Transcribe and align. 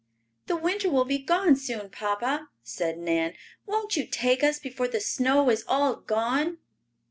"The 0.47 0.55
winter 0.55 0.89
will 0.89 1.05
be 1.05 1.19
gone 1.19 1.55
soon, 1.55 1.91
papa," 1.91 2.49
said 2.63 2.97
Nan. 2.97 3.33
"Won't 3.67 3.95
you 3.95 4.07
take 4.07 4.43
us 4.43 4.57
before 4.57 4.87
the 4.87 4.99
snow 4.99 5.51
is 5.51 5.63
all 5.67 5.95
gone?" 5.97 6.57